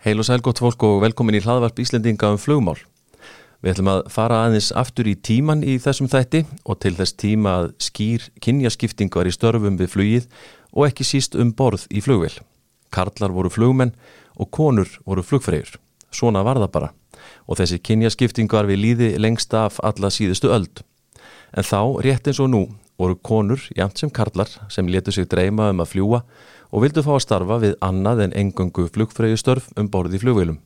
[0.00, 2.78] Heil og sæl gott fólk og velkomin í hlaðvarp Íslendinga um flugmál.
[3.60, 7.52] Við ætlum að fara aðeins aftur í tíman í þessum þætti og til þess tíma
[7.58, 10.30] að skýr kynjaskipting var í störfum við flugið
[10.72, 12.32] og ekki síst um borð í flugvel.
[12.88, 13.92] Karlar voru flugmenn
[14.40, 15.76] og konur voru flugfreyjur.
[16.08, 16.88] Svona var það bara.
[17.44, 20.80] Og þessi kynjaskipting var við líði lengst af alla síðustu öld.
[21.52, 22.62] En þá, rétt eins og nú,
[22.96, 26.24] voru konur, jæmt sem karlar, sem letu sig dreyma um að fljúa
[26.70, 30.60] og vildu fá að starfa við annað en engungu flugfreyjustörf um borði í flugveilum.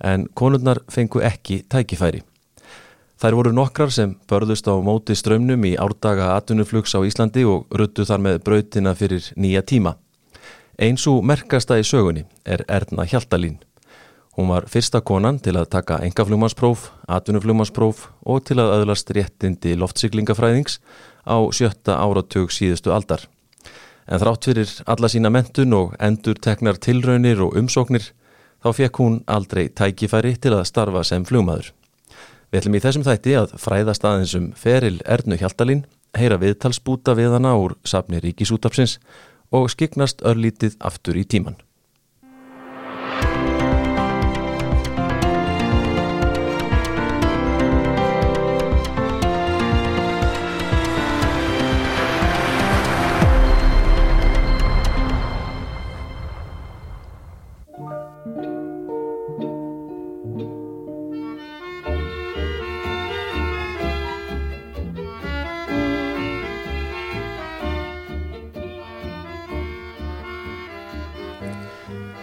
[0.00, 2.22] En konurnar fengu ekki tækifæri.
[3.20, 8.06] Þær voru nokkrar sem börðust á móti strömmnum í árdaga atunuflugs á Íslandi og ruttu
[8.08, 9.98] þar með brautina fyrir nýja tíma.
[10.80, 13.58] Eins og merkasta í sögunni er Erna Hjaltalín.
[14.38, 20.78] Hún var fyrsta konan til að taka engaflugmannspróf, atunuflugmannspróf og til að öðlast réttindi loftsyklingafræðings
[21.28, 23.26] á sjötta áratug síðustu aldar.
[24.10, 28.10] En þrátt fyrir alla sína mentun og endur teknar tilraunir og umsóknir
[28.60, 31.70] þá fekk hún aldrei tækifæri til að starfa sem flugmaður.
[32.50, 35.84] Við ætlum í þessum þætti að fræðast aðeins um feril Ernu Hjaltalín,
[36.18, 38.98] heyra viðtalsbúta við hana úr safni Ríkisútapsins
[39.54, 41.60] og skiknast örlítið aftur í tíman.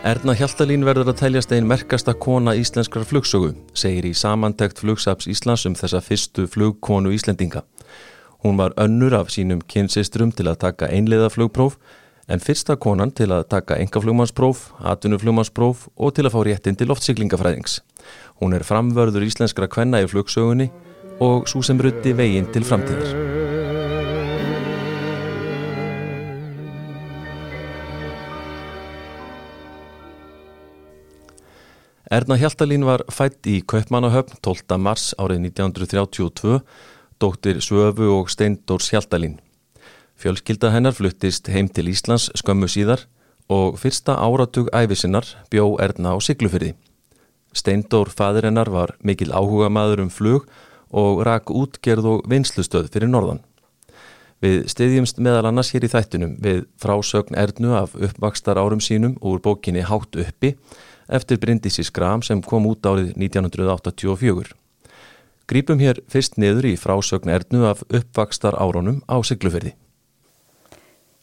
[0.08, 5.66] Erna Hjaltalín verður að teljast einn merkasta kona íslenskrar flugsögu, segir í samantekt flugsaps Íslands
[5.68, 7.66] um þessa fyrstu flugkonu Íslendinga.
[8.46, 11.76] Hún var önnur af sínum kynsistrum til að taka einleiða flugpróf,
[12.32, 17.82] en fyrsta konan til að taka engaflugmannspróf, atunuflugmannspróf og til að fá réttin til loftsyklingafræðings.
[18.40, 20.72] Hún er framvörður íslenskra kvenna í flugsögunni
[21.20, 23.57] og svo sem rutti veginn til framtíðar.
[32.08, 34.78] Erna Hjaltalín var fætt í Kaupmannahöfn 12.
[34.80, 36.62] mars árið 1932,
[37.20, 39.42] dóttir Svöfu og Steindórs Hjaltalín.
[40.16, 43.04] Fjölskylda hennar fluttist heim til Íslands skömmu síðar
[43.52, 46.78] og fyrsta áratug æfisinnar bjó Erna á Siglufyrði.
[47.52, 50.48] Steindór fadir hennar var mikil áhuga maður um flug
[50.96, 53.44] og rak útgerð og vinslustöð fyrir norðan.
[54.40, 59.44] Við stiðjumst meðal annars hér í þættunum við frásögn Ernu af uppvakstar árum sínum úr
[59.44, 60.56] bókinni Hátt uppi
[61.08, 64.54] eftir Bryndísi Skram sem kom út árið 1984.
[65.48, 69.76] Grípum hér fyrst niður í frásögn Ernu af uppvakstar áronum á Siglufyrði.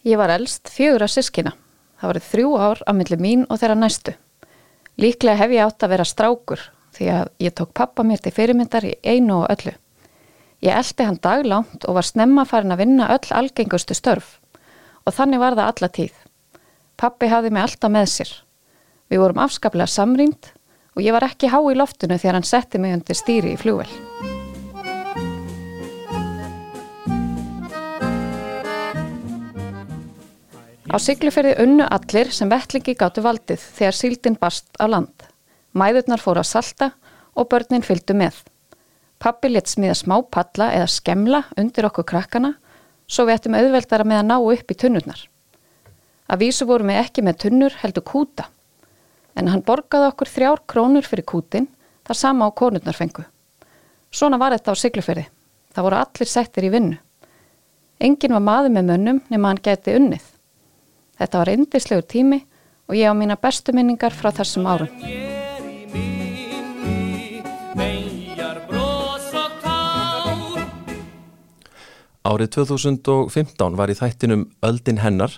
[0.05, 1.53] Ég var elst fjögur að sískina.
[2.01, 4.15] Það var þrjú ár á milli mín og þeirra næstu.
[5.01, 6.61] Líklega hef ég átt að vera strákur
[6.95, 9.75] því að ég tók pappa mér til fyrirmyndar í einu og öllu.
[10.65, 14.39] Ég eldi hann daglánt og var snemma farin að vinna öll algengustu störf
[15.05, 16.15] og þannig var það alla tíð.
[16.97, 18.31] Pappi hafði mig alltaf með sér.
[19.15, 20.49] Við vorum afskaplega samrýnd
[20.99, 23.87] og ég var ekki há í loftinu þegar hann setti mig undir stýri í fljóvel.
[30.91, 35.15] Á sigluferði unnu allir sem vettlingi gáttu valdið þegar síldin barst á land.
[35.79, 36.91] Mæðurnar fóru að salta
[37.39, 38.41] og börnin fylgdu með.
[39.23, 42.57] Pappi létt smíða smá palla eða skemla undir okkur krakkana
[43.07, 45.23] svo við ættum auðveldara með að ná upp í tunnurnar.
[46.27, 48.51] Að vísu vorum við ekki með tunnur heldur kúta
[49.35, 51.69] en hann borgaði okkur þrjár krónur fyrir kútin
[52.07, 53.25] þar sama á konurnar fengu.
[54.15, 55.27] Svona var þetta á sigluferði.
[55.75, 56.99] Það voru allir settir í vinnu.
[57.99, 60.25] Engin var maður með mönnum nema hann geti unnið.
[61.19, 62.41] Þetta var indislegur tími
[62.89, 64.91] og ég á mína bestu minningar frá þessum árum.
[72.25, 75.35] Árið 2015 var í þættinum Öldin hennar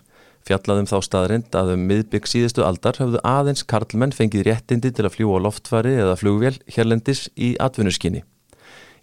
[0.47, 5.17] Fjallaðum þá staðrind að um miðbygg síðustu aldar höfðu aðeins karlmenn fengið réttindi til að
[5.17, 8.23] fljúa loftfari eða flugvél hérlendis í atvinnuskinni.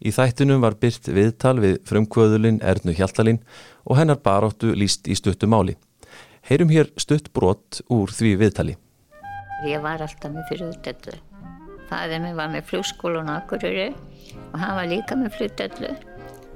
[0.03, 3.41] Í þættunum var byrt viðtal við frumkvöðulinn Ernu Hjaltalín
[3.83, 5.75] og hennar baróttu líst í stuttu máli.
[6.47, 8.77] Heyrum hér stutt brott úr því viðtali.
[9.67, 11.19] Ég var alltaf með útdellu.
[11.91, 13.91] Fæðið mér var með flugskólun á Akureyri
[14.53, 15.91] og hann var líka með flugdellu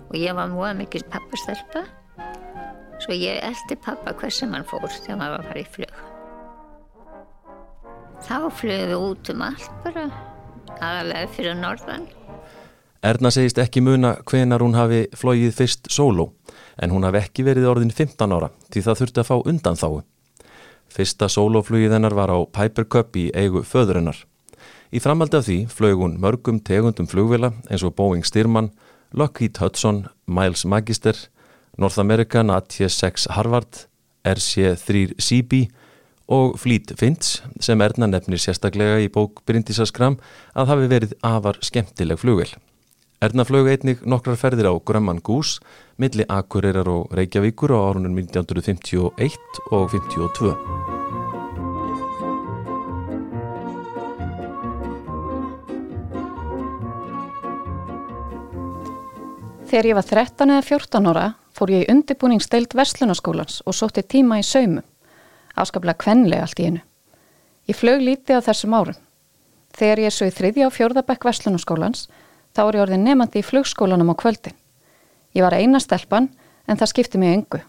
[0.07, 1.83] og ég var múið mikið pappastelpa
[2.97, 5.97] Svo ég eldi pappa hver sem hann fór þegar maður var að fara í flug.
[8.27, 10.05] Þá flögum við út um allt bara,
[10.81, 12.07] aðalega fyrir norðan.
[13.05, 16.31] Erna segist ekki muna hvenar hún hafi flóið fyrst sóló,
[16.81, 20.01] en hún hafi ekki verið orðin 15 ára því það þurfti að fá undan þáu.
[20.89, 24.23] Fyrsta sóloflugið hennar var á Piper Cup í eigu föðurinnar.
[24.89, 28.71] Í framhaldi af því flög hún mörgum tegundum flugvila eins og Boeing Styrman,
[29.13, 31.15] Lockheed Hudson, Miles Magister,
[31.77, 33.85] North American AT6 Harvard,
[34.25, 35.68] RC3CB
[36.33, 40.18] og Fleet Finch sem erna nefnir sérstaklega í bók Bryndísaskram
[40.57, 42.50] að hafi verið afar skemmtileg flugvel.
[43.21, 45.59] Erna flög einnig nokkrar ferðir á Grömman Gús,
[45.97, 49.09] milli Akureyrar og Reykjavíkur á árunum 1951
[49.71, 50.53] og 1952.
[59.68, 61.27] Þegar ég var 13 eða 14 ára
[61.57, 64.83] fór ég í undirbúningsteild Veslunaskólans og sótti tíma í saumu.
[65.57, 66.81] Áskaplega kvenlega allt í einu.
[67.68, 69.00] Ég flög lítið á þessum árum.
[69.74, 72.06] Þegar ég svo í þriðja og fjörðabekk Veslunaskólans
[72.54, 74.56] þá er ég orðin nefandi í flugskólanum á kvöldin.
[75.33, 76.30] Ég var eina stelpan
[76.68, 77.63] en það skipti mig engu.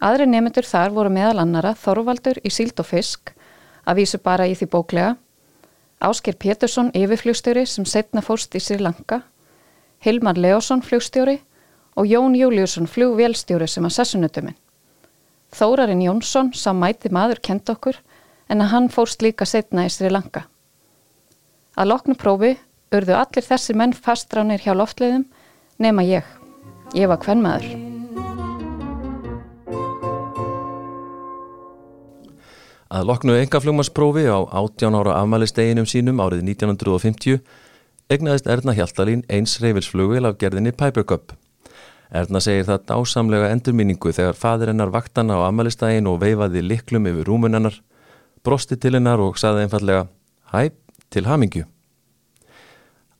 [0.00, 3.34] Aðri nefnendur þar voru meðal annara Þorvaldur í síld og fisk,
[3.84, 5.16] að vísu bara í því bóklega,
[6.00, 9.18] Ásker Pétursson yfirflugstjóri sem setna fórst í Sri Lanka
[10.00, 11.42] Hilmar Leosson flugstjóri
[11.96, 14.58] og Jón Júliusson flugvélstjóri sem að sessunutuminn.
[15.50, 17.98] Þórarinn Jónsson sá mæti maður kent okkur
[18.50, 20.44] en að hann fórst líka setna í Sri Lanka.
[21.74, 22.56] Að loknu prófi
[22.94, 25.26] urðu allir þessi menn fastránir hjá loftleiðum
[25.78, 26.26] nema ég.
[26.94, 27.66] Ég var hvern maður.
[32.90, 37.38] Að loknu engaflugmarsprófi á 18 ára afmælisteginum sínum árið 1950
[38.10, 41.36] egnaðist Erna Hjaltalín eins reyfilsflugil af gerðinni Piper Cup.
[42.10, 47.28] Erna segir það dásamlega endurminningu þegar fadir hennar vaktana á amalistægin og veifaði liklum yfir
[47.28, 47.76] rúmun hennar,
[48.42, 50.08] brosti til hennar og saði einfallega
[50.50, 50.72] Hæ,
[51.10, 51.68] til hamingju.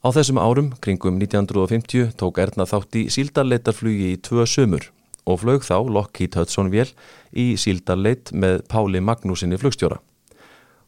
[0.03, 4.89] Á þessum árum, kringum 1950, tók Erna þátt í síldarleitarflugi í tvö sömur
[5.29, 6.89] og flög þá Lockheed Hudson vél
[7.31, 10.01] í síldarleit með Páli Magnúsinni flugstjóra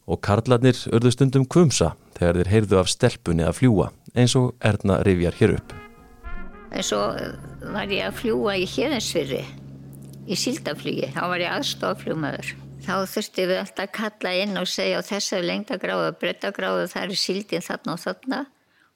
[0.03, 4.99] og karlarnir urðu stundum kvumsa þegar þeir heyrðu af stelpunni að fljúa eins og Erna
[5.05, 5.82] rifjar hér upp.
[6.73, 7.01] En svo
[7.73, 9.43] var ég að fljúa í hérðinsfyrri
[10.23, 12.53] í síldaflugi, þá var ég aðstoflugmaður.
[12.83, 17.21] Þá þurfti við alltaf að kalla inn og segja á þessari lengdagráðu brettagráðu það er
[17.21, 18.39] síldin þarna og þarna.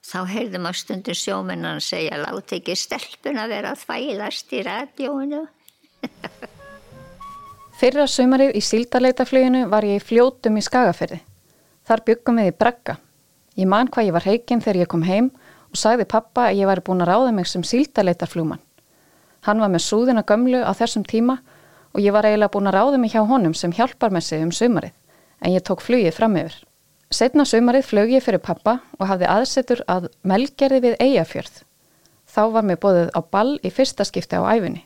[0.07, 5.41] Þá heyrðum að stundum sjómennan segja láti ekki stelpun að vera að þvælast í radjóinu.
[7.79, 11.19] Fyrra sömarið í síldarleitafluginu var ég í fljótum í Skagaferði.
[11.87, 12.97] Þar byggum við í bregga.
[13.57, 16.69] Ég man hvað ég var heikinn þegar ég kom heim og sagði pappa að ég
[16.69, 18.63] væri búin að ráða mig sem síldarleitarflugmann.
[19.47, 21.39] Hann var með súðina gömlu á þessum tíma
[21.93, 24.51] og ég var eiginlega búin að ráða mig hjá honum sem hjálpar með sig um
[24.51, 24.93] sömarið,
[25.41, 26.57] en ég tók flugið fram yfir.
[27.11, 31.61] Setna sömarið flög ég fyrir pappa og hafði aðsetur að melgerði við eigafjörð.
[32.27, 34.83] Þá var mér bóðið á ball í fyrsta skipti á æfinni.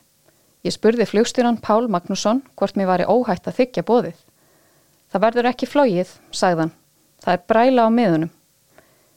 [0.62, 4.20] Ég spurði flugstjóran Pál Magnússon hvort mér var í óhætt að þykja bóðið.
[5.10, 6.70] Það verður ekki flógið, sagðan.
[7.18, 8.30] Það er bræla á miðunum.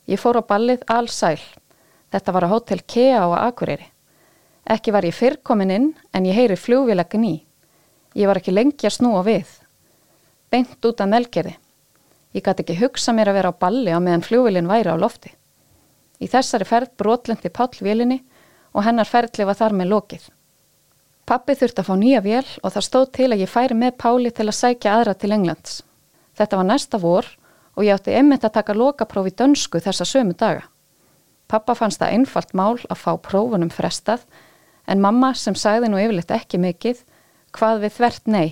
[0.06, 1.42] Ég fór á ballið allsæl.
[2.14, 3.88] Þetta var á hótel Kea á Akureyri.
[4.66, 7.36] Ekki var ég fyrr komin inn en ég heyri flugvilegin í.
[8.16, 9.50] Ég var ekki lengi að snúa við.
[10.50, 11.58] Beint út af melgerði.
[12.36, 15.34] Ég gæti ekki hugsa mér að vera á balli á meðan flugvilin væri á lofti.
[16.20, 18.22] Í þessari ferð brotlendi Pállvílinni
[18.74, 20.26] og hennar ferðli var þar með lokið.
[21.26, 24.32] Pappi þurfti að fá nýja vél og það stóð til að ég færi með Páli
[24.32, 25.82] til að sækja aðra til Englands.
[26.38, 27.30] Þetta var næsta vor
[27.76, 30.66] og ég átti einmitt að taka lokaprófi dönsku þessa sömu daga.
[31.48, 34.26] Pappa fannst það einfalt mál að fá prófunum frestað
[34.88, 37.04] en mamma sem sagði nú yfirleitt ekki mikið
[37.56, 38.50] hvað við þvert nei.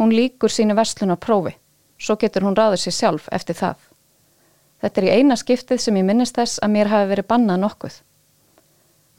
[0.00, 1.54] Hún líkur sínu verslunar prófi,
[1.98, 3.76] svo getur hún ráður sér sjálf eftir það.
[4.82, 7.98] Þetta er í eina skiptið sem ég minnist þess að mér hafi verið bannað nokkuð.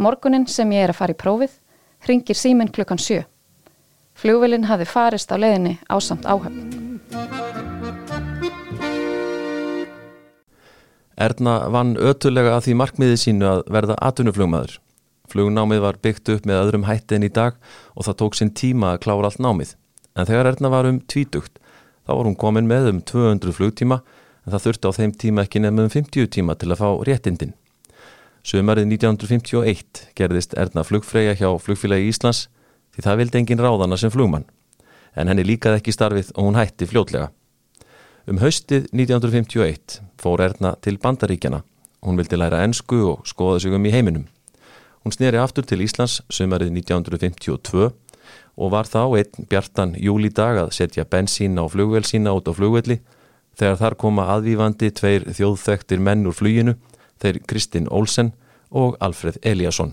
[0.04, 1.60] Morgunin sem ég er að fara í prófið
[2.10, 3.24] ringir síminn klukkan sjö.
[4.20, 6.83] Fljóvelin hafi farist á leðinni á samt áhöfn.
[11.18, 14.80] Erna vann ötulega að því markmiði sínu að verða atvinnuflugmaður.
[15.30, 17.58] Flugnámið var byggt upp með öðrum hætti en í dag
[17.94, 19.76] og það tók sinn tíma að klára allt námið.
[20.18, 21.60] En þegar Erna var um tvítugt,
[22.06, 24.02] þá var hún komin með um 200 flugtíma
[24.44, 27.54] en það þurfti á þeim tíma ekki nefnum 50 tíma til að fá réttindin.
[28.44, 32.48] Sumarið 1951 gerðist Erna flugfreyja hjá flugfélagi Íslands
[32.94, 34.50] því það vildi engin ráðana sem flugmann.
[35.16, 37.30] En henni líkaði ekki starfið og hún hætti fljótlega.
[38.24, 41.58] Um haustið 1951 fór Erna til Bandaríkjana.
[42.08, 44.30] Hún vildi læra ennsku og skoða sig um í heiminum.
[45.04, 47.90] Hún sneri aftur til Íslands sumarið 1952
[48.56, 53.02] og var þá einn bjartan júlidag að setja bensín á flugvel sína út á flugvelli
[53.60, 56.78] þegar þar koma aðvífandi tveir þjóðþektir menn úr fluginu
[57.20, 58.32] þeir Kristinn Olsen
[58.72, 59.92] og Alfred Ég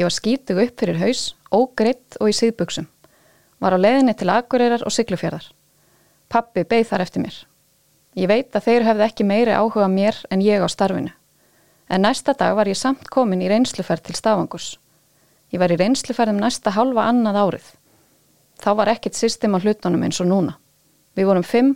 [0.00, 2.88] var skítug upp fyrir haus, ógreitt og í síðbuksum.
[3.60, 5.44] Var á leðinni til Akureyrar og Siglufjörðar.
[6.32, 7.34] Pappi beigð þar eftir mér.
[8.16, 11.12] Ég veit að þeir hefði ekki meiri áhuga mér en ég á starfinu.
[11.92, 14.78] En næsta dag var ég samt komin í reynsluferð til Stafangurs.
[15.52, 17.66] Ég var í reynsluferðum næsta halva annað árið.
[18.64, 20.56] Þá var ekkit system á hlutunum eins og núna.
[21.12, 21.74] Við vorum fimm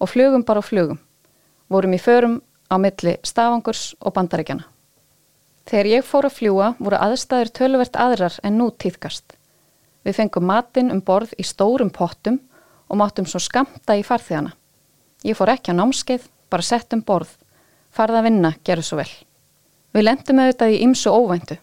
[0.00, 1.00] og flugum bara á flugum.
[1.68, 2.40] Vorum í förum
[2.72, 4.64] á milli Stafangurs og Bandaríkjana.
[5.68, 9.34] Þegar ég fór að fljúa voru aðstæður töluvert aðrar en nú týðkast.
[10.06, 12.38] Við fengum matinn um borð í stórum pottum
[12.88, 14.54] og máttum svo skamta í farþíðana.
[15.28, 17.34] Ég fór ekki á námskeið, bara sett um borð.
[17.92, 19.10] Farða að vinna, gerðu svo vel.
[19.92, 21.58] Við lendum auðvitað í ymsu óvæntu.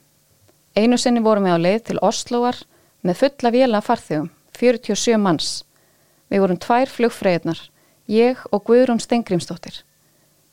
[0.76, 2.62] Einu sinni vorum við á leið til Osloar
[3.02, 5.52] með fulla vila farþíðum, 47 manns.
[6.30, 7.62] Við vorum tvær flugfræðnar,
[8.12, 9.82] ég og Guðrún Stengrimsdóttir.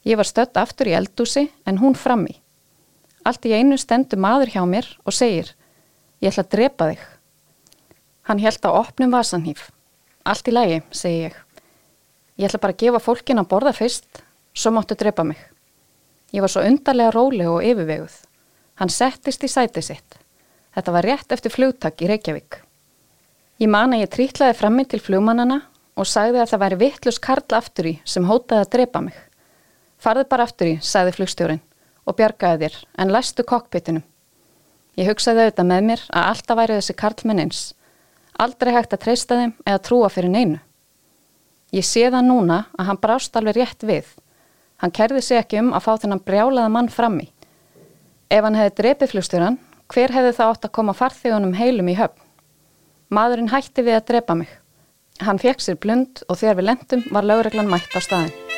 [0.09, 2.42] Ég var stött aftur í eldúsi en hún frammi.
[3.23, 5.53] Allt í einu stendur maður hjá mér og segir
[6.23, 7.01] Ég ætla að drepa þig.
[8.31, 9.63] Hann held á opnum vasanhýf.
[10.23, 11.39] Allt í lægi, segi ég.
[12.39, 14.23] Ég ætla bara að gefa fólkin að borða fyrst,
[14.55, 15.41] svo máttu drepa mig.
[16.31, 18.15] Ég var svo undarlega róleg og yfirveguð.
[18.79, 20.21] Hann settist í sætið sitt.
[20.79, 22.61] Þetta var rétt eftir flugtak í Reykjavík.
[23.59, 25.59] Ég man að ég trítlaði frammi til flugmannana
[25.99, 29.19] og sagði að það væri vittlust karl aftur í sem hótaði að drepa mig.
[29.99, 31.63] Farði bara aftur í, sagði flugstjórin
[32.07, 34.05] og bjargaði þér en læstu kokpitinum.
[34.99, 37.61] Ég hugsaði auðvitað með mér að alltaf væri þessi karlmenn eins.
[38.43, 40.59] Aldrei hægt að treysta þeim eða trúa fyrir neinu.
[41.73, 44.11] Ég sé það núna að hann brást alveg rétt við.
[44.83, 47.31] Hann kerði sig ekki um að fá þennan brjálaða mann frammi.
[48.29, 52.19] Ef hann hefði drepið flugstjóran, hver hefði það átt að koma farþjónum heilum í höfn?
[53.13, 54.53] Maðurinn hætti við að drepa mig.
[55.21, 58.52] Hann fekk sér blund og þegar við lendum var lögreglan mætt á staðin.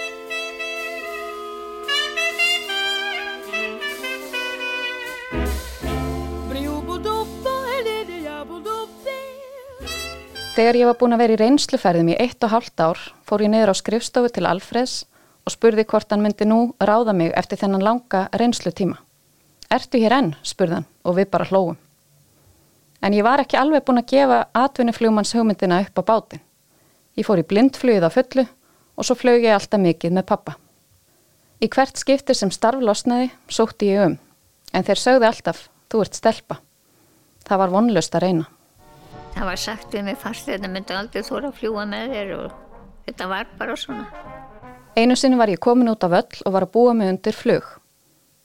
[10.55, 13.51] Þegar ég var búin að vera í reynsluferðum í eitt og halvt ár fór ég
[13.51, 15.01] niður á skrifstofu til Alfreds
[15.43, 19.01] og spurði hvort hann myndi nú ráða mig eftir þennan langa reynslutíma.
[19.75, 20.31] Ertu hér enn?
[20.47, 21.75] spurðan og við bara hlóum.
[23.03, 26.45] En ég var ekki alveg búin að gefa atvinnuflugmanns hugmyndina upp á bátin.
[27.19, 30.55] Ég fór í blindflugið á fullu og svo flög ég alltaf mikið með pappa.
[31.59, 34.19] Í hvert skiptir sem starflosnaði sótti ég um,
[34.71, 36.63] en þeir sögði alltaf, þú ert stelpa.
[37.43, 38.54] Það var vonlust að reyna
[39.45, 42.53] það var sagt við mig fast þetta myndi aldrei þóra að fljúa með þér og
[43.05, 44.05] þetta var bara svona.
[44.97, 47.67] Einu sinni var ég komin út af öll og var að búa mig undir flug.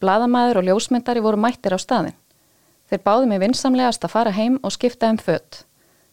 [0.04, 2.18] Bladamæður og ljósmyndari voru mættir á staðin.
[2.90, 5.64] Þeir báði mig vinsamlegast að fara heim og skipta um fött.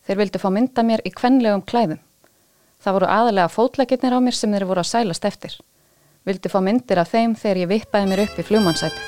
[0.07, 2.03] Þeir vildi fá mynda mér í kvenlegum klæðum.
[2.79, 5.57] Það voru aðalega fótleginnir á mér sem þeir voru að sælast eftir.
[6.29, 9.07] Vildi fá myndir af þeim þegar ég vippaði mér upp í flugmannsætið.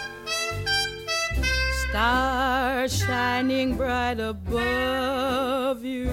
[2.88, 6.08] Stars shining bright above you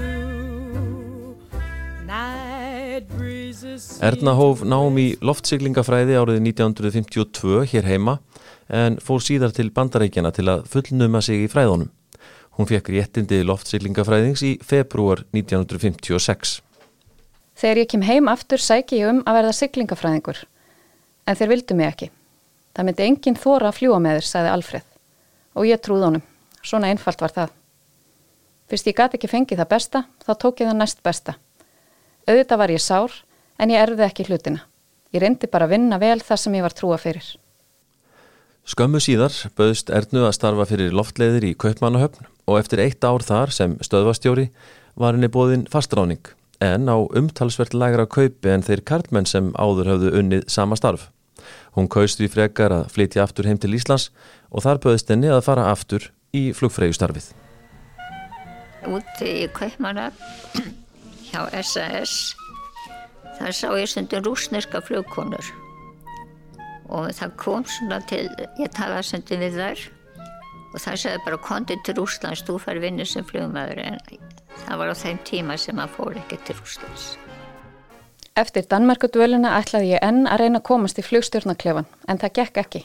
[4.01, 8.17] Erna hóf nám í loftsyklingafræði árið 1952 hér heima
[8.67, 11.89] en fór síðar til bandarækjana til að fullnuma sig í fræðunum.
[12.59, 16.59] Hún fekk réttindi loftsyklingafræðings í februar 1956.
[17.55, 20.45] Þegar ég kem heim aftur sæki ég um að verða syklingafræðingur
[21.25, 22.13] en þeir vildu mig ekki.
[22.75, 24.95] Það myndi enginn þóra að fljúa með þér, sagði Alfred
[25.55, 26.31] og ég trúð honum.
[26.65, 27.53] Svona einfalt var það.
[28.65, 31.35] Fyrst ég gæti ekki fengið það besta, þá tók ég það næst besta.
[32.25, 33.17] Auðvitað var ég sár,
[33.61, 34.63] en ég erði ekki hlutina.
[35.13, 37.27] Ég reyndi bara að vinna vel það sem ég var trúa fyrir.
[38.65, 43.53] Skömmu síðar böðst Ernu að starfa fyrir loftleiðir í Kaupmannahöfn og eftir eitt ár þar
[43.53, 44.47] sem stöðvastjóri
[44.97, 50.15] var henni bóðin fastráning en á umtalsvert lagra kaupi en þeir karlmenn sem áður hafðu
[50.17, 51.11] unnið sama starf.
[51.77, 54.09] Hún kaust því frekar að flytja aftur heim til Íslands
[54.49, 57.31] og þar böðist henni að fara aftur í flugfrægjustarfið.
[58.85, 60.11] Úti í Kaupmanna
[61.31, 62.35] hjá SAS
[63.39, 65.47] þar sá ég sundin rúsneska flugkonur
[66.85, 68.27] og það kom svona til,
[68.61, 69.83] ég talaði sundin við þær
[70.75, 73.99] og það segði bara kontið til Rúslands, þú fær vinni sem flugmaður en
[74.65, 77.05] það var á þeim tíma sem maður fór ekki til Rúslands.
[78.35, 82.81] Eftir Danmerkudvöluna ætlaði ég enn að reyna að komast í flugstjórnaklefan en það gekk ekki.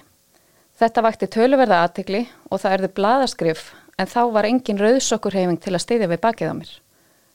[0.81, 3.67] Þetta vakti töluverða aðtikli og það erði bladaskrif
[4.01, 6.71] en þá var engin rauðsokkurhefing til að steyðja við bakið á mér.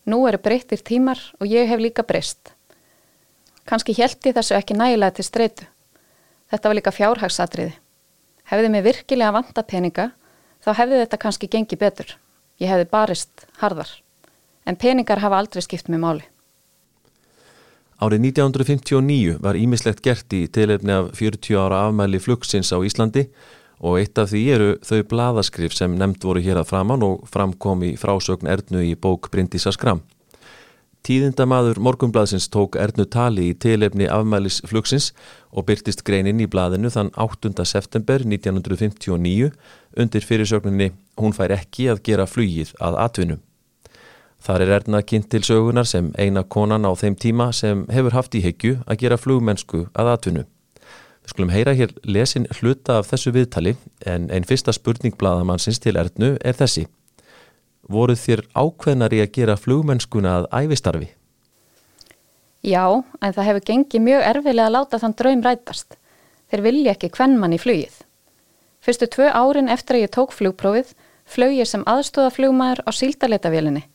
[0.10, 2.56] Nú eru breyttir tímar og ég hef líka breyst.
[3.70, 5.68] Kanski ég þessu ekki nægilega til streytu.
[6.50, 7.76] Þetta var líka fjárhagsatriði.
[8.50, 10.10] Hefði mig virkilega vanta peninga
[10.66, 12.18] þá hefði þetta kannski gengið betur.
[12.58, 13.92] Ég hefði barist harðar.
[14.66, 16.26] En peningar hafa aldrei skipt með máli.
[17.96, 23.30] Árið 1959 var ímislegt gert í tilefni af 40 ára afmæli flugsins á Íslandi
[23.80, 27.86] og eitt af því eru þau bladaskrif sem nefnd voru hér að framann og framkom
[27.88, 30.04] í frásögn Ernu í bók Bryndísa Skram.
[31.08, 35.12] Tíðindamaður Morgumbladsins tók Ernu tali í tilefni afmælisflugsins
[35.56, 37.56] og byrtist greinin í bladinu þann 8.
[37.64, 39.52] september 1959
[39.96, 43.45] undir fyrirsögninni Hún fær ekki að gera flugið að atvinnu.
[44.46, 48.36] Þar er Erna kynnt til sögunar sem eina konan á þeim tíma sem hefur haft
[48.38, 50.44] í hegju að gera flugmennsku að atvinnu.
[51.26, 53.74] Við skulum heyra hér lesin hluta af þessu viðtali
[54.06, 56.84] en einn fyrsta spurning bladamannsins til Ernu er þessi.
[57.90, 61.10] Voruð þér ákveðnar í að gera flugmennskuna að æfistarfi?
[62.62, 62.86] Já,
[63.22, 65.98] en það hefur gengið mjög erfilega að láta þann draum rætast.
[66.54, 67.98] Þeir vilja ekki hvern mann í flugið.
[68.86, 70.94] Fyrstu tvö árin eftir að ég tók flugprófið
[71.26, 73.88] flög ég sem aðstóða flugmaður á síldarleitavélinni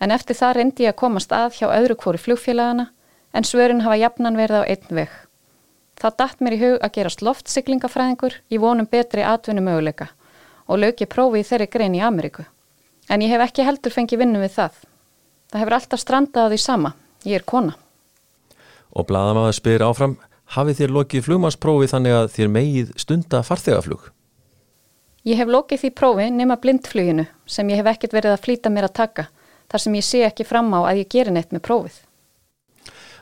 [0.00, 2.88] en eftir það reyndi ég að komast að hjá öðru kvóri flugfélagana
[3.36, 5.10] en svörin hafa jafnan verið á einn veg.
[6.00, 10.08] Það dætt mér í hug að gerast loftsyklingafræðingur í vonum betri atvinnu möguleika
[10.70, 12.46] og lög ég prófi í þeirri grein í Ameríku.
[13.10, 14.78] En ég hef ekki heldur fengið vinnu við það.
[15.50, 16.92] Það hefur alltaf strandað á því sama.
[17.26, 17.74] Ég er kona.
[18.94, 20.14] Og bladamaður spyr áfram,
[20.54, 24.06] hafið þér lokið flugmannsprófi þannig að þér megið stunda farþegaflug?
[25.26, 28.88] Ég hef lokið því prófi nema blindfluginu sem ég hef ekkert verið að flýta mér
[28.88, 29.26] að taka
[29.70, 31.98] þar sem ég sé ekki fram á að ég gerir neitt með prófið.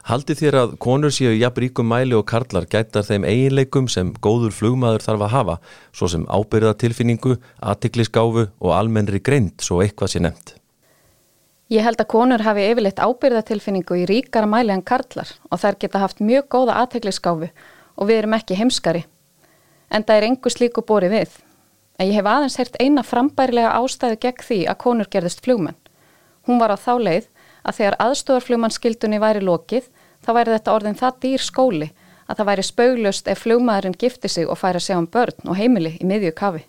[0.09, 4.55] Haldi þér að konur séu jafn ríkum mæli og karlar gætar þeim eiginleikum sem góður
[4.57, 5.57] flugmaður þarf að hafa,
[5.93, 10.55] svo sem ábyrðatilfinningu, aðtiklisgáfu og almennri greint, svo eitthvað sé nefnt?
[11.69, 16.01] Ég held að konur hafi yfirleitt ábyrðatilfinningu í ríkara mæli en karlar og þær geta
[16.01, 19.05] haft mjög góða aðtiklisgáfu og við erum ekki heimskari.
[19.93, 21.35] En það er engu slíku bóri við.
[22.01, 25.77] En ég hef aðeins heyrt eina frambærilega ástæðu gegn því að konur gerðist flugmenn.
[26.49, 27.27] Hún var á þá leið
[27.69, 29.91] að þegar aðstofarflugmannskildunni væri lokið
[30.25, 31.89] þá væri þetta orðin það dýr skóli
[32.29, 35.59] að það væri spauglust ef flugmaðurinn gifti sig og færi að segja um börn og
[35.59, 36.65] heimili í miðju kafi.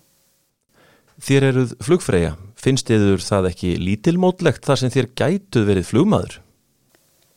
[1.20, 2.36] Þér eruð flugfreyja.
[2.60, 6.38] Finnst yfir það ekki lítilmótlegt þar sem þér gætuð verið flugmaður?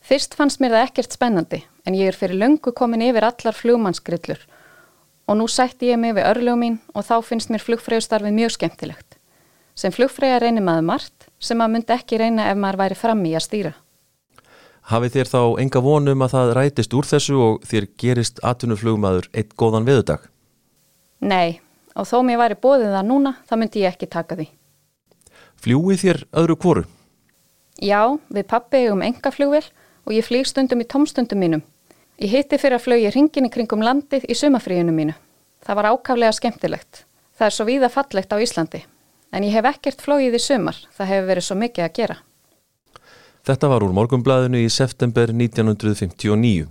[0.02, 4.42] Fyrst fannst mér það ekkert spennandi en ég er fyrir löngu komin yfir allar flugmannsgrillur
[5.30, 9.11] og nú sætti ég mig við örlugum mín og þá finnst mér flugfreyjustarfið mjög skemmtilegt.
[9.74, 13.32] Sem flugfreyja reynir maður margt sem maður myndi ekki reyna ef maður væri fram í
[13.36, 13.72] að stýra.
[14.90, 19.54] Hafið þér þá enga vonum að það rætist úr þessu og þér gerist atvinnuflugmaður eitt
[19.56, 20.26] góðan veðudag?
[21.22, 21.60] Nei,
[21.94, 24.48] og þó mér væri bóðið það núna, þá myndi ég ekki taka því.
[25.62, 26.84] Fljúið þér öðru kvoru?
[27.78, 29.64] Já, við pappi um enga flugvel
[30.04, 31.62] og ég flýg stundum í tómstundum mínum.
[32.20, 35.14] Ég hitti fyrir að flögi ringin í kringum landið í sumafríinu mínu.
[35.62, 37.04] Það var ákaflega skemmtilegt.
[37.38, 38.82] Það er svo víða fallegt á Íslandi
[39.32, 42.16] en ég hef ekkert flóið í sumar, það hefur verið svo mikið að gera.
[43.42, 46.68] Þetta var úr morgumblæðinu í september 1959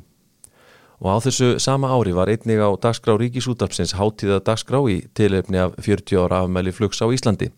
[1.01, 5.73] og á þessu sama ári var einnig á dagskrá Ríkisútarpsins hátíða dagskrá í tilefni af
[5.81, 7.49] 40 ára afmæli flugs á Íslandi.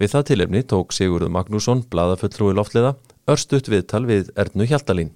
[0.00, 2.94] Við það tilefni tók Sigurður Magnússon, bladaföllrúi loftleða,
[3.28, 5.12] örstuðt viðtal við Erdnu Hjaltalín.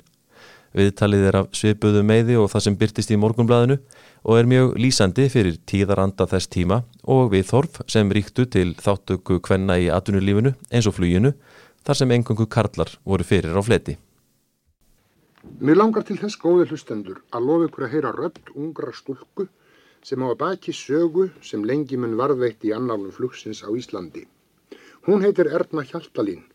[0.72, 3.76] Viðtalið er af svipuðu meiði og það sem byrtist í morgunblæðinu
[4.22, 9.40] og er mjög lýsandi fyrir tíðaranda þess tíma og við þorf sem ríktu til þáttöku
[9.44, 11.34] kvenna í atunulífinu eins og fluginu
[11.84, 13.98] þar sem engungu karlar voru fyrir á fleti.
[15.60, 19.48] Mér langar til þess góði hlustendur að lofa ykkur að heyra rödd ungra stúlku
[20.02, 24.24] sem á að baki sögu sem lengi mun varðveitt í annálum flugsins á Íslandi.
[25.04, 26.46] Hún heitir Erna Hjaltalín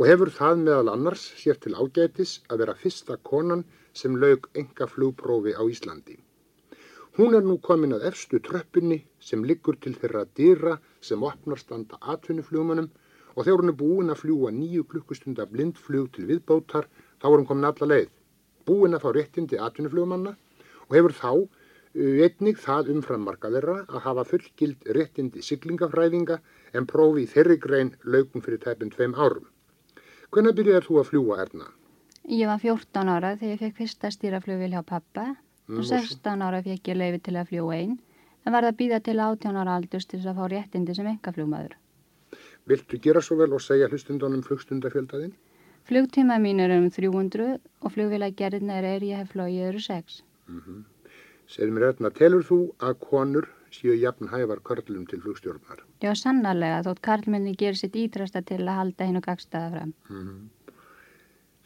[0.00, 3.66] og hefur það meðal annars sér til ágætis að vera fyrsta konan
[4.02, 6.16] sem laug enga flugprófi á Íslandi.
[7.18, 12.00] Hún er nú komin að efstu tröppinni sem liggur til þeirra dýra sem opnar standa
[12.14, 12.88] atvinnuflugmanum
[13.34, 16.88] og þegar hún er búin að fljúa nýju klukkustunda blindflug til viðbótar
[17.20, 18.08] þá er hún komin alla leið.
[18.64, 20.32] Búin að fá réttindi atvinnuflugmanna
[20.88, 21.30] og hefur þá
[22.24, 26.40] einnig það umframmarka þeirra að hafa fullgild réttindi syklingafræðinga
[26.72, 29.44] en prófi í þeirri grein laugum fyrir tæpinn tveim árum.
[30.30, 31.64] Hvernig byrjaði þú að fljúa, Erna?
[32.30, 36.60] Ég var 14 ára þegar ég fekk fyrsta stýraflugvil hjá pappa mm, og 16 ára
[36.62, 37.96] fekk ég leiði til að fljúa einn
[38.46, 41.34] en var það býða til 18 ára aldurs til þess að fá réttindi sem enga
[41.34, 41.74] fljúmaður.
[42.70, 45.34] Viltu gera svo vel og segja hlustundunum flugstundafjöldaðinn?
[45.90, 50.22] Flugtíma mín er um 300 og flugvilagerðina er ég hef flóið eru 6.
[50.46, 50.82] Mm -hmm.
[51.50, 55.84] Segð mér Erna, telur þú að konur séu jafn hævar körlum til flugstjórnar.
[56.02, 59.94] Já, sannarlega, þótt karlmenni gerir sitt ítrasta til að halda hinn og gagstaða fram.
[60.10, 60.74] Mm -hmm.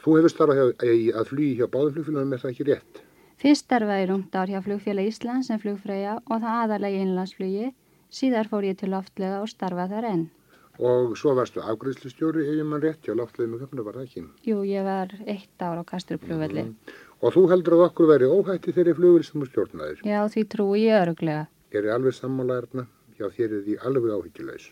[0.05, 0.73] Þú hefur starfað
[1.19, 3.03] að flugi hjá báðumflugfélagum, er það ekki rétt?
[3.41, 7.73] Fyrst starfaði rúmt ár hjá flugfélag Íslands sem flugfræja og það aðalega í innlandsflugi.
[8.11, 10.31] Síðar fór ég til loftlega og starfað þar enn.
[10.79, 14.23] Og svo varstu afgriðslustjóri, ef ég mann rétt, hjá loftlega með köpna, var það ekki?
[14.43, 16.63] Jú, ég var eitt ár á Kastrupflugvelli.
[16.63, 16.93] Mm -hmm.
[17.23, 19.99] Og þú heldur að okkur veri óhætti þeirri flugvel sem þú stjórnaðir?
[20.05, 21.47] Já, því trúi ég öruglega
[21.83, 22.87] er alveg sammála erna.
[23.19, 24.71] Já, þér er því alveg áhyggjulegs.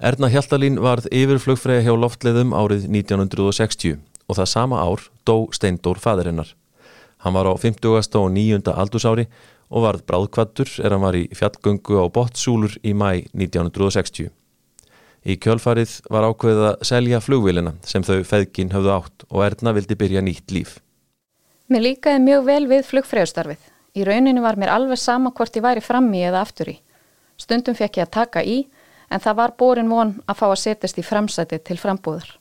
[0.00, 3.98] Erna Hjaltalín varð yfirflugfræði hjá loftleðum árið 1960
[4.30, 6.54] og það sama ár dó Steindór fæðirinnar.
[7.20, 8.16] Hann var á 50.
[8.16, 8.62] og 9.
[8.72, 9.26] aldursári
[9.68, 14.30] og varð bráðkvattur er hann var í fjallgöngu á Bottsúlur í mæ 1960.
[15.20, 19.98] Í kjölfarið var ákveðið að selja flugvilina sem þau feðgin höfðu átt og Erna vildi
[20.00, 20.78] byrja nýtt líf.
[21.68, 23.69] Mér líkaði mjög vel við flugfræðustarfið.
[23.96, 26.76] Í rauninu var mér alveg sama hvort ég væri frammi eða aftur í.
[27.40, 28.58] Stundum fekk ég að taka í
[29.10, 32.36] en það var borin von að fá að setjast í framsæti til frambúðar.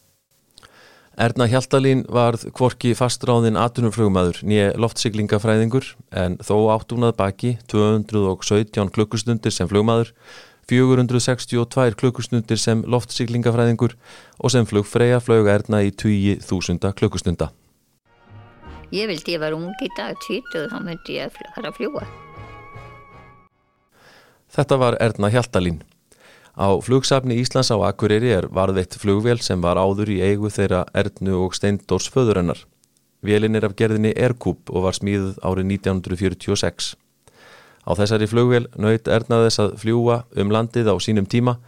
[1.19, 9.67] Erna Hjaltalín varð kvorki fastráðin atunumflugmaður nýje loftsyklingafræðingur en þó áttunað baki 217 klukkustundir sem
[9.67, 10.13] flugmaður,
[10.71, 13.97] 462 klukkustundir sem loftsyklingafræðingur
[14.39, 17.49] og sem flugfreyja flög Erna í 20.000 klukkustunda.
[18.89, 22.06] Ég vildi ég var ung í dag, 20, þá myndi ég fara að fljúa.
[24.49, 25.84] Þetta var Erna Hjaltalín.
[26.58, 31.38] Á flugsafni Íslands á Akureyri er varðveitt flugvél sem var áður í eigu þeirra Ernu
[31.45, 32.63] og Steindors föðurennar.
[33.21, 36.95] Vélin er af gerðinni Aircoup og var smíðuð árið 1946.
[37.86, 41.60] Á þessari flugvél nöyt Erna þess að fljúa um landið á sínum tíma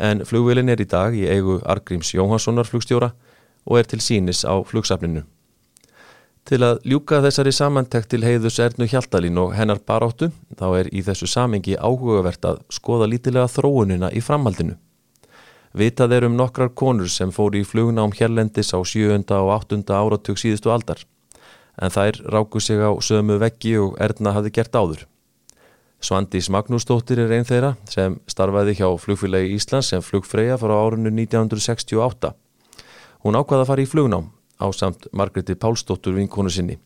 [0.00, 3.12] en flugvélin er í dag í eigu Argríms Jóhanssonar flugstjóra
[3.68, 5.26] og er til sínis á flugsafninu.
[6.50, 10.98] Til að ljúka þessari samantekt til heiðus Ernu Hjaltalín og hennar baráttu þá er í
[11.06, 14.74] þessu samengi áhugavert að skoða lítilega þróunina í framhaldinu.
[15.78, 19.20] Vitað er um nokkrar konur sem fóri í flugna um hérlendis á 7.
[19.36, 19.78] og 8.
[19.94, 21.04] áratug síðustu aldar
[21.78, 25.06] en þær ráku sig á sömu veggi og Erna hafi gert áður.
[26.02, 32.34] Svandís Magnúsdóttir er einn þeirra sem starfaði hjá flugfélagi Íslands sem flugfreyja frá árunnu 1968.
[33.22, 36.78] Hún ákvaða að fara í flugnám á samt Margreti Pálsdóttur vinkonu sinni.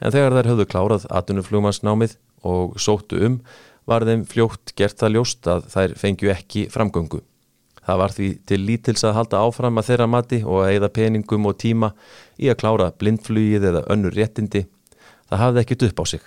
[0.00, 3.40] En þegar þær höfðu klárað atunuflugmannsnámið og sóttu um
[3.86, 7.20] var þeim fljótt gert það ljóst að þær fengju ekki framgöngu.
[7.86, 11.46] Það var því til lítils að halda áfram að þeirra mati og að eigða peningum
[11.46, 11.92] og tíma
[12.34, 14.64] í að klára blindflugið eða önnur réttindi.
[15.30, 16.26] Það hafði ekkit upp á sig.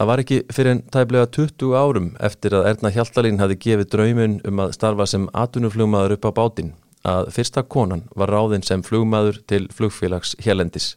[0.00, 4.38] Það var ekki fyrir en tæplega 20 árum eftir að Erna Hjaltalín hafi gefið draumun
[4.48, 6.72] um að starfa sem atunuflugmaður upp á bátinn
[7.06, 10.96] að fyrsta konan var ráðinn sem flugmaður til flugfélags Hjellendis.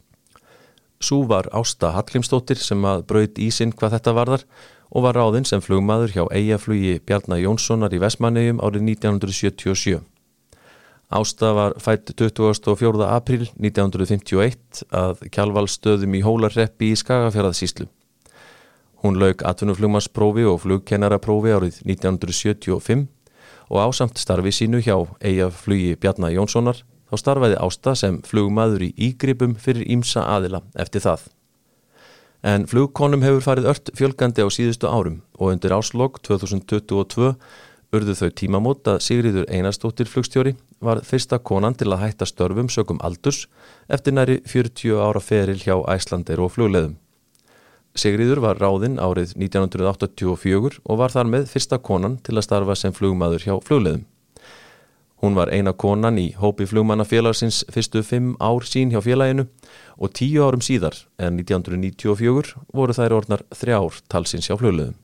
[1.03, 4.45] Sú var Ásta Hallgrímsdóttir sem að braut í sinn hvað þetta varðar
[4.93, 10.03] og var ráðinn sem flugmaður hjá eigaflugi Bjarnar Jónssonar í Vestmannegjum árið 1977.
[11.13, 13.03] Ásta var fætt 24.
[13.05, 17.89] april 1951 að kjálvalstöðum í Hólarreppi í Skagafjörðarsíslu.
[19.03, 23.09] Hún lauk atvinnuflugmannsprófi og flugkennaraprófi árið 1975
[23.73, 29.55] og ásamt starfi sínu hjá eigaflugi Bjarnar Jónssonar þá starfaði Ásta sem flugmaður í ígripum
[29.57, 31.25] fyrir ímsa aðila eftir það.
[32.43, 37.33] En flugkonum hefur farið ört fjölgandi á síðustu árum og undir áslokk 2022
[37.93, 43.01] urðu þau tímamót að Sigriður Einarstóttir flugstjóri var fyrsta konan til að hætta störfum sögum
[43.05, 43.45] aldurs
[43.87, 46.97] eftir næri 40 ára feril hjá æslandir og flugleðum.
[47.93, 52.95] Sigriður var ráðinn árið 1984 og var þar með fyrsta konan til að starfa sem
[52.95, 54.07] flugmaður hjá flugleðum.
[55.23, 59.45] Hún var eina konan í hópi flugmannafélagsins fyrstu fimm ár sín hjá félaginu
[59.95, 64.97] og tíu árum síðar en 1994 voru þær orðnar þrjár talsins hjá flugleðum.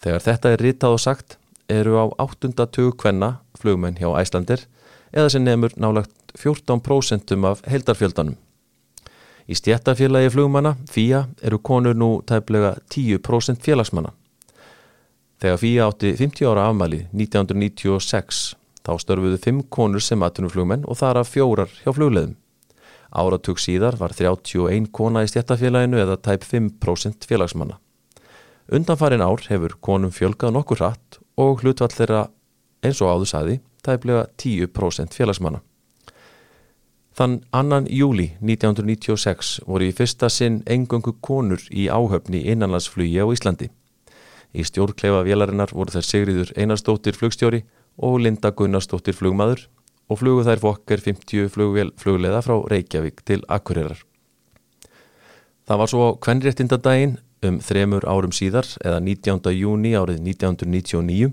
[0.00, 1.36] Þegar þetta er ritað og sagt
[1.68, 2.54] eru á 8.
[2.70, 4.64] tög kvenna flugmenn hjá Æslandir
[5.12, 8.38] eða sem nefnur nálagt 14% af heldarfjöldanum.
[9.44, 14.14] Í stjættafélagi flugmanna, FIA, eru konur nú tæplega 10% félagsmanna.
[15.42, 18.54] Þegar FIA átti 50 ára afmæli 1996
[18.84, 22.38] þá störfuðu 5 konur sem aðtunumflugmenn og þar af fjórar hjá flugleðum.
[23.14, 27.76] Áratug síðar var 31 kona í stjættafélaginu eða tæp 5% félagsmanna.
[28.72, 32.24] Undanfarin ár hefur konum fjölgað nokkur hratt og hlutvall þeirra
[32.84, 35.60] eins og áður saði tæplega 10% félagsmanna.
[37.14, 43.68] Þann annan júli 1996 voru í fyrsta sinn engöngu konur í áhöfni innanlandsflugi á Íslandi.
[44.50, 47.62] Í stjórnkleifa vélarinnar voru þær Sigriður Einarstóttir flugstjóri
[48.02, 49.68] og Linda Gunnarstóttir flugmaður
[50.10, 54.02] og flugu þær fokker 50 flugvél flugleða frá Reykjavík til Akureyrar.
[55.70, 59.54] Það var svo kvenréttindadaginn um þremur árum síðar eða 19.
[59.54, 61.30] júni árið 1999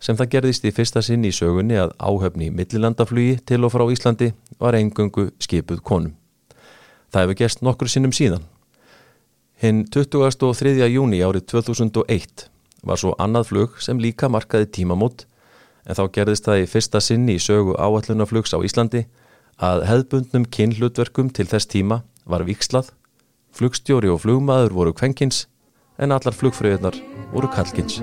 [0.00, 4.30] sem það gerðist í fyrsta sinn í sögunni að áhöfni millilandaflugi til og frá Íslandi
[4.58, 6.14] var engungu skipuð konum.
[7.12, 8.44] Það hefur gerst nokkur sinnum síðan.
[9.58, 10.76] Hinn 23.
[10.86, 12.46] júni árið 2001
[12.86, 15.26] var svo annað flug sem líka markaði tímamót
[15.88, 19.06] en þá gerðist það í fyrsta sinni í sögu áallunaflugs á Íslandi
[19.58, 22.92] að hefðbundnum kynhlutverkum til þess tíma var vikslað,
[23.56, 25.46] flugstjóri og flugmaður voru kvenkins
[25.98, 27.00] en allar flugfröðunar
[27.32, 27.98] voru kalkins.